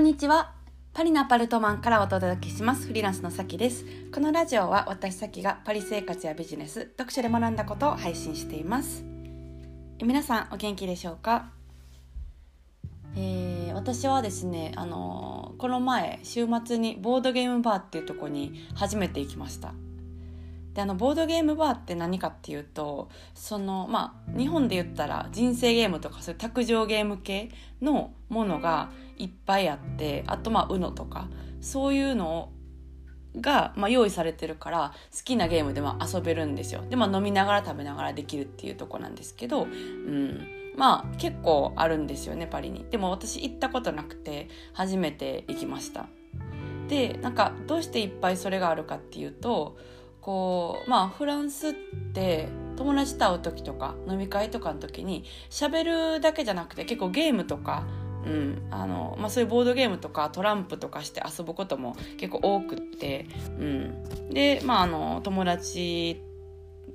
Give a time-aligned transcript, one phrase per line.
[0.00, 0.54] んにちは。
[0.94, 2.86] パリのアパルトマンからお届けします。
[2.86, 3.84] フリーランスのさきです。
[4.14, 9.04] このラジオは私さきがパリ生活やビジネス読書で学んだことを配信しています。
[10.02, 11.50] 皆さんお元気でしょうか？
[13.14, 19.74] えー、私はですね、あのー、この前週末にボードゲームバーっていうとこに初めて行きました。
[20.72, 27.50] であのボードゲームバーって何かっていうとそのまあ日本で言ったら人生ゲームとかそういう卓上ゲーム系
[27.82, 28.88] のものが
[29.20, 31.28] いっぱいあってあとまあ UNO とか
[31.60, 32.50] そういうの
[33.36, 36.82] が、まあ、用意されてるから好きなゲームでも遊べるんですよ。
[36.88, 42.86] で、まあ、飲みながら食べながらできるっていうとこなんですけど、うん、まあ結構あるんですよねパリに。
[42.90, 46.08] でも私行ったことなくて初めて行きました。
[46.88, 49.76] でなんかどうしていっぱいそれがあるかっていうと
[50.20, 51.72] こうまあフランスっ
[52.12, 57.84] て友達と会う時とか飲み会とかの時に喋るだけじゃなくて結構ゲームとか
[58.24, 58.62] うん。
[58.70, 63.26] あのまあ、そういうボードゲームとかトランプとかして遊ぶことも結構多くって、
[63.58, 66.20] うん、で、まあ、あの友達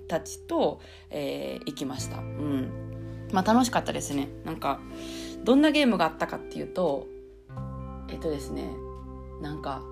[0.08, 2.70] たちと、えー、行きました、うん。
[3.31, 4.30] まあ、楽しかったですね。
[4.44, 4.80] なんか
[5.44, 7.08] どんなゲームがあったかっていうと
[8.09, 8.70] えっとですね
[9.42, 9.84] なんか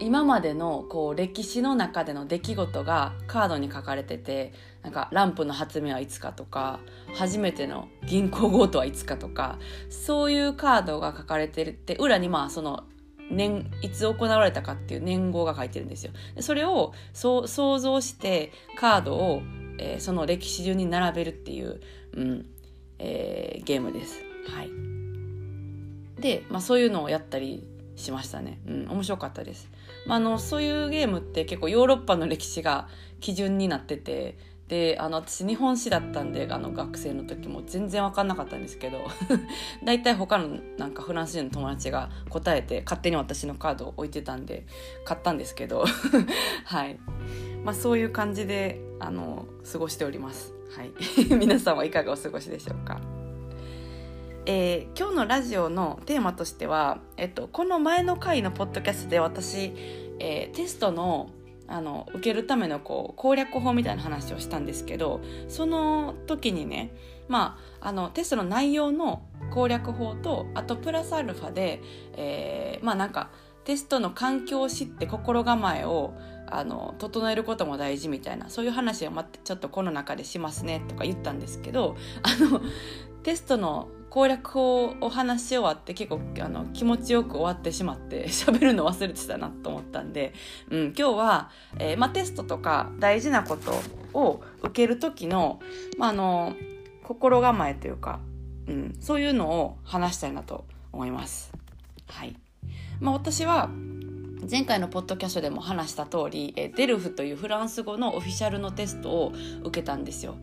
[0.00, 6.80] 今までのこう歴史の中での出来事がカードに書かれててなんかランプの発明はいつかとか
[7.14, 12.84] 初めての銀行強盗はいつかとかそういうカードが書かれてるって裏にまあその
[13.30, 16.12] 年いつ行われたかっていう年号が書いてるんですよ。
[16.40, 19.42] それをそう想像してカードを、
[19.78, 21.80] えー、その歴史順に並べるっていう、
[22.12, 22.46] うん
[22.98, 24.22] えー、ゲームです。
[24.48, 28.60] はい、で、まあ、そういうのをやったりしましたね。
[28.66, 29.70] うん、面白かったです。
[30.06, 32.88] まあ、あのそういうゲームって結構ヨーロッパの歴史が
[33.20, 34.36] 基準になってて
[34.68, 39.04] であの私日本史だったんであの学生の時も全然分かんなかったんですけど
[39.84, 44.66] 大体他のなんかフランス人の友達が答えて勝手に私のカードを置いてたんで
[45.04, 45.84] 買ったんですけど
[46.64, 46.98] はい、
[47.62, 50.54] まあ、そういう感じであの過ごしております。
[50.76, 50.92] はい、
[51.36, 53.23] 皆さんはいかがお過ごしでしょうか？
[54.46, 59.72] えー、今日のラジオのテーマとしては、えっと、この前の回のポッドキャストで私、
[60.18, 61.30] えー、テストの
[61.66, 66.90] あの受けるためのこう攻略法みたいな話をしたんですけどその時にね、
[67.26, 71.80] まあ、あのテストの内容の攻略法とあとプラスアルファで、
[72.18, 73.30] えー、まあなんか
[73.64, 76.12] テストの環境を知って心構えを
[76.58, 82.60] あの整えることも大事みたいなそういう話をまちょっとこの中でしますねとか言ったんですけどあの
[83.22, 90.34] テストの攻略法を話し終わって結構あの気持ちよく終わってしまって 喋るの忘れてたなと思ったんで、
[90.70, 91.50] うん、今日は、
[91.80, 93.72] えー、ま、テストとか大事なこと
[94.16, 95.58] を受ける時の,、
[95.98, 96.54] まあ、の
[97.02, 98.20] 心構えというか、
[98.68, 101.52] うん、そういうのを話したいなと思います。
[102.06, 102.36] はい
[103.00, 103.68] ま、私は
[104.50, 109.32] 前回のポッドキャストでも話した通りえデルフというフランス語のオフィシャルのテストを
[109.62, 110.36] 受けたんですよ。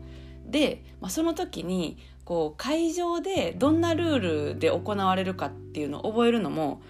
[0.46, 4.18] で、まあ、その時にこう会場でどんなルー
[4.52, 6.82] ルで行われるかっていうのを覚えるのも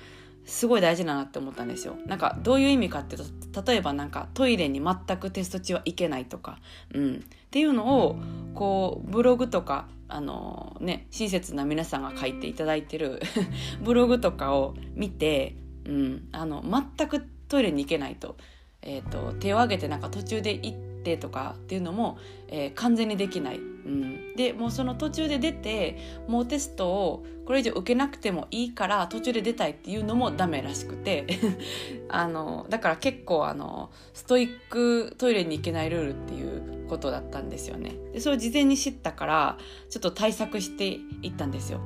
[0.45, 1.97] すごい大事だなって思ったんですよ。
[2.07, 6.59] なんかどういう意味かっていうと例えばなんかトイレに全くテスト中は行けないとか、
[6.95, 7.19] うん、っ
[7.51, 8.17] ていうのを
[8.55, 13.21] こうブログとかあのね親切な皆さんが書いていただいてる
[13.83, 15.57] ブログとかを見て、
[15.87, 18.37] うん、あの全くトイレに行けないと,、
[18.83, 20.73] えーと、手を挙げてなんか途中で行っ
[21.03, 23.59] てとかっていうのも、えー、完全にできない。
[23.59, 25.99] うん、でもうその途中で出て
[26.29, 31.27] もうテストをこれ以上受けなくてもいいから途中で出たいっていうのもダメらしくて
[32.09, 37.97] あのだから結構あのストイックトイレに行けないルールっていうことだったんですよね。
[38.13, 39.59] でそれを事前に知ったから
[39.91, 41.81] ちょっと対策していったんですよ。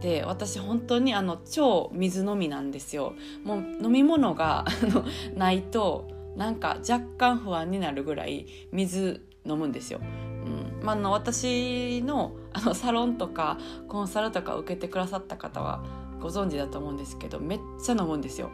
[0.00, 3.14] で私本当にあの超水飲みなんですよ。
[3.44, 4.64] もう飲み物が
[5.34, 10.00] ないとなんか若干不安になるぐらい水飲むんですよ。
[10.00, 10.84] うん。
[10.84, 13.58] まあ、の私のあのサロンとか
[13.88, 15.82] コンサルとか受けてくださった方は
[16.20, 18.50] ご存知だと思うんですけどめっちゃ飲むんですよ。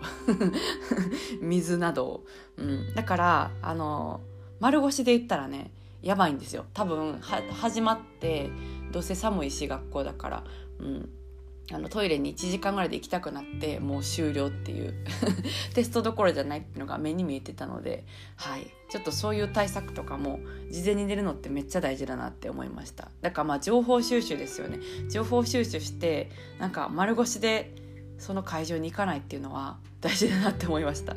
[1.40, 2.24] 水などを、
[2.56, 4.20] うん、だからあの
[4.60, 5.70] 丸腰で言ったらね
[6.02, 6.64] やばいんですよ。
[6.72, 8.50] 多分始まって
[8.92, 10.44] どうせ寒いし学校だから、
[10.78, 11.08] うん、
[11.72, 14.94] あのトイレに1時間ぐらいで行きたくなってもう終了っていう
[15.74, 18.04] テストどころじゃないっていうのが目に見えてたので、
[18.36, 20.40] はい、ちょっとそういう対策とかも
[20.70, 23.10] 事前に出るのってめっちゃ大事だなって思いました。
[23.22, 24.78] だからまあ情報収集ですよね。
[25.08, 27.74] 情報収集してなんか丸腰で
[28.18, 31.16] その会場に行かないっていうのは大事だなって思いました。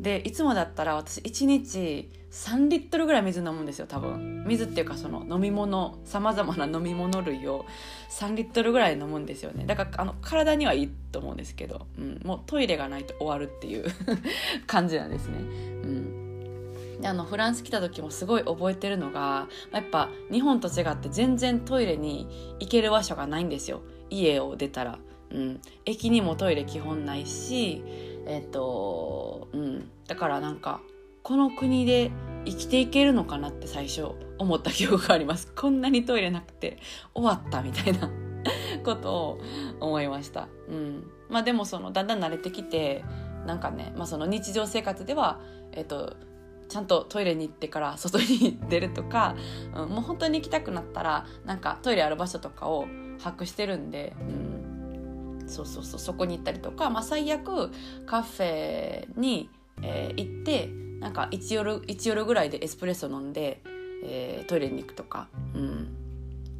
[0.00, 4.44] でいつもだったら私1日3リットルぐらい水飲むんですよ多分。
[4.46, 7.64] 水っていうかその飲み物さまざまな飲み物類を
[8.10, 9.64] 3リットルぐらい飲むんですよね。
[9.64, 13.86] だからあの体にはいいと思うんですけど、うん、もうトイレがないと終わるっていう
[14.66, 15.38] 感じなんですね。
[15.38, 15.42] う
[15.86, 17.00] ん。
[17.00, 23.80] であのフランス来た時もすごい覚えてるのがやっぱ日本と違って全然トイレに行ける場所がないんですよ。
[24.10, 24.98] 家を出たら、
[25.30, 27.82] うん、駅にもトイレ基本ないし
[28.26, 29.90] えっ、とうん。
[30.06, 30.80] だからなんか
[31.28, 32.10] この国で
[32.46, 35.52] 生きていけるのかなって最初思った記憶があります。
[35.54, 36.78] こんなにトイレなくて
[37.12, 38.10] 終わったみたいな
[38.82, 39.40] ことを
[39.78, 43.04] 思いました、うん、まあでもそのだんだん慣れてきて
[43.44, 45.38] なんかね、まあ、その日常生活では、
[45.72, 46.16] えっと、
[46.70, 49.36] ちゃんとトイレに行ってから外に出るとか、
[49.74, 52.86] うん、もう本当に行きたくなったらなんかトイレある場所とかを
[53.22, 54.16] 把握してるんで、
[55.42, 57.70] うん、そうそうそうそこに行ったりとか、まあ、最悪
[58.06, 59.50] カフェに、
[59.82, 63.62] えー、行ってなんか1夜 ,1 夜ぐらいでエスプレッソ飲んで、
[64.04, 65.88] えー、トイレに行くとか、うん、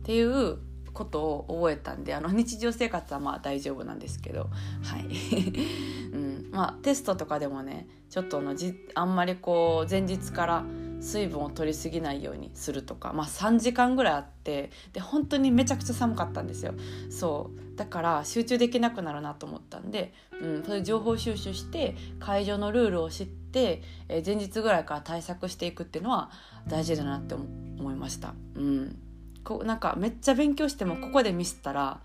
[0.03, 0.59] っていう
[0.93, 4.51] ことを覚えたんであの日常生活はまあ大丈夫なんですけど、
[4.83, 5.07] はい。
[6.13, 6.49] うん。
[6.51, 10.65] まあ、テストとかでもねちょっとのじあんまりこう前日から
[11.01, 16.75] 水分を取りすぎないようにするとか、まあ、3時間ぐらいあってで本当にめちゃくちゃ寒かったんですよ
[17.11, 20.13] そうだから集中できなくなるなと思ったんで、
[20.43, 26.31] うん、そういう情報収集して会場のルールを知って、えー、前日ぐらいから対策していくっていうのは
[26.67, 28.35] 大事だなって思いました。
[28.57, 28.99] うん
[29.45, 32.01] こなんかめっちゃ勉強してもここでミスったら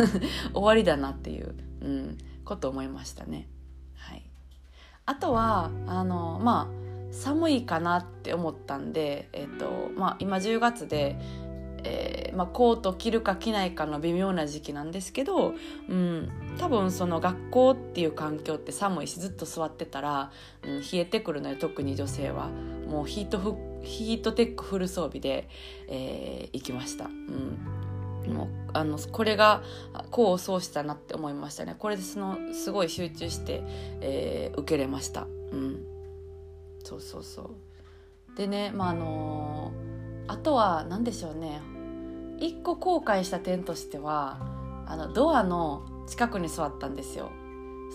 [0.52, 3.46] 終わりだなっていう、うん、こと思いましたね。
[3.94, 4.22] はい、
[5.06, 11.18] あとはあのまあ寒いかなって思ったんで、えーとまあ、今10月で、
[11.84, 15.54] えーまあ、コート着るか着ないかの微妙な時期なんですけど、
[15.88, 16.28] うん、
[16.58, 20.30] 多分その学校っていう環境って寒いしずっと座ってたら、
[20.62, 22.48] うん、冷えてくるので特に女性は
[22.88, 25.48] もうヒートフヒートテックフル装備で、
[25.88, 27.06] えー、行きました。
[27.06, 27.78] うん
[28.28, 29.62] もうあのこれが
[30.12, 33.62] 功を奏したなって思いましたねこれでそのすごい集中して、
[34.02, 35.22] えー、受けれました。
[35.22, 35.87] うん
[36.88, 38.36] そうそうそう。
[38.36, 41.60] でねまああのー、あとは何でしょうね。
[42.38, 44.38] 一個後悔した点としては
[44.86, 47.30] あのドアの近くに座ったんですよ。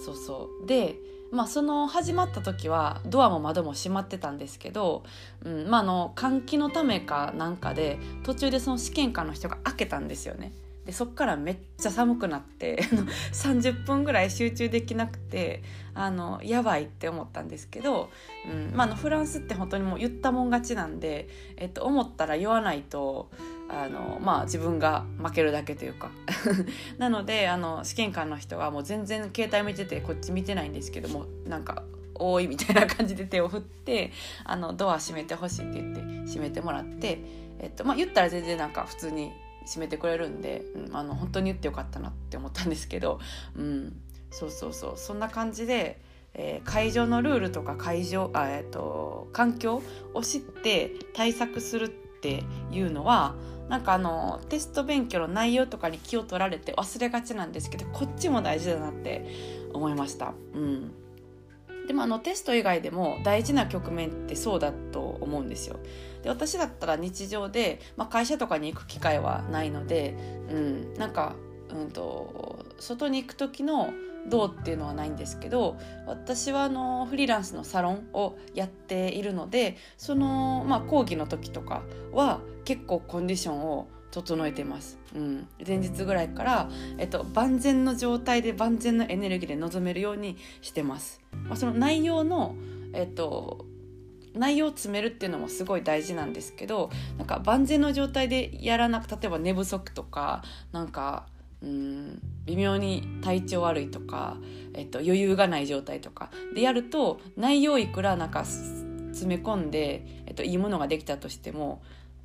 [0.05, 0.67] そうそう。
[0.67, 0.99] で
[1.31, 5.03] まあその始まった時はドアも窓も閉まってたんですけど、
[5.43, 10.53] うんまあ、の換気のためかなんかで途中でその試験官の人が開けたんですよね。
[10.85, 12.83] でそっからめっちゃ寒くなって
[13.31, 15.63] 30分ぐらい集中できなくて
[15.93, 18.09] あのやばいって思ったんですけど、
[18.45, 23.29] うんまあ、のフランスって本当にもう言ったもん勝ちなんで、えっと、思ったら言わないと
[23.69, 26.11] あの、まあ、自分が負けるだけというか。
[26.97, 31.83] なのであの試験官の人がもう全然携帯見ててこっち見てないんですけどもなんか
[32.15, 34.11] 多いみたいな感じで手を振って
[34.43, 37.19] あのドア閉めてほしいって言って閉めてもらって、
[37.59, 39.31] えっとまあ、言ったら全然なんか普通に
[39.65, 43.19] 締めてくれるんで、うん、あの本当に言ってよかったなって思ったんですけど、
[43.55, 44.01] うん、
[44.31, 45.99] そうそうそうそんな感じで、
[46.33, 49.81] えー、会場のルールとか会場あ、えーと、環境
[50.13, 53.35] を知って対策するっていうのは
[53.69, 59.25] なんかあのテスト勉強の内容とかに気を取られて忘れがちなんですけどこっちも大事だなって
[59.73, 60.33] 思いました。
[60.53, 61.02] うん
[61.87, 65.79] でもあのテスト以外でも大事な局面ってそうだと思うんですよ。
[66.21, 70.15] で私だったら日常で、まあ、会社とかに行く機会はないので、
[70.49, 71.35] うん、なんか、
[71.69, 73.93] うんと、外に行く時の
[74.29, 92.55] どうっていうのはないんですけど私はあのフリーランスのサロンをやっているのでその、まあ、講義の時とかは結構コンディションを整えてます、うん、前日ぐらいから、えっと、万全の状態で万全のエネルギーで臨めるようにしてます、まあ、その内容の、
[92.93, 93.65] えっと、
[94.35, 101.25] 内容を詰めるっていうのもすごい大事なんですけどなんか万全の状態でやらなく例えば寝不足とかなんか
[101.63, 104.37] うん微妙に体調悪いとか、
[104.75, 111.81] えっと、余裕がない状態とかでやると内容いくらなんか詰め込んで、えっと、いいものができたとしても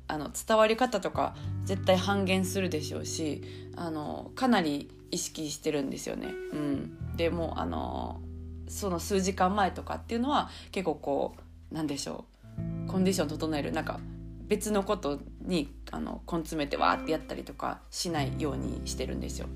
[0.09, 1.35] あの伝わり方とか
[1.65, 3.43] 絶対半減するでしょうし
[3.75, 6.27] あのかなり意識してるんですよね。
[6.51, 8.19] うん、でもあの
[8.67, 12.25] その数時間前とかっていうのは結構こう何でしょ
[12.87, 13.99] うコンディション整えるなんか
[14.47, 19.47] 別のことにあの根詰めてわーってやったりとかしないようにしてるんですよ。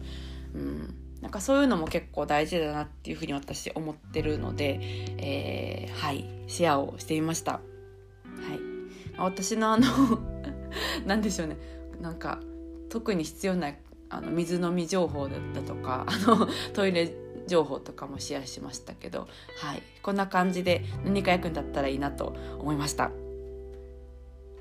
[0.53, 4.79] うん、なんかそういうのも結構大事だなっていうふうに私思ってるので、
[5.17, 7.53] えー、はいシェアをしてみました。
[7.53, 8.60] はい、
[9.17, 9.88] 私のあの
[11.06, 11.58] 何でしょうね
[12.01, 12.39] なんか
[12.89, 13.74] 特に必要な
[14.10, 17.13] あの水飲み情報だったとかあの トイレ
[17.48, 19.27] 情報とかもシェアしましたけど、
[19.58, 23.12] はい、こんな感じで何か役に立ったらいいなと思いました。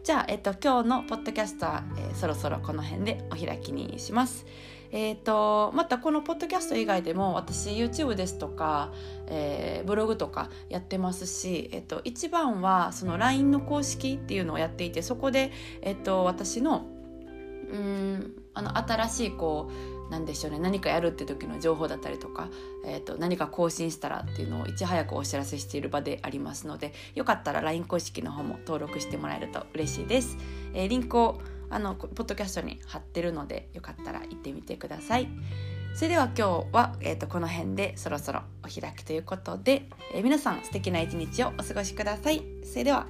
[0.02, 4.46] じゃあ、えっと、今日のポッドキャストは、えー、そろそろこの辺でお開きにします。
[4.92, 8.92] えーと、またこのポッドキャスト以外でも私 YouTube ですとか、
[9.26, 16.86] えー、ブログとかやってますし、えーと、一番はその LINE の公式っていうのをやっていてそこで、えーと私の
[17.72, 22.48] うんあの新しいこう何でしょうね何かやるって時の情報だったりとか、
[22.84, 30.36] えーと、何か更新したらっていうのをいち早くお知らせしている場でありますのでよかったら LINE 公式の方も登録してもらえると嬉しいです。
[30.74, 31.40] えー、リンクを
[31.72, 35.28] あのポッドキャストに貼ってるのでよかったら行ってみてください。
[35.94, 42.42] それでは今日は、えーと、この辺でそろそろお開きということで、えー、皆さん素敵な一日をお過ごしください。
[42.64, 43.06] それでは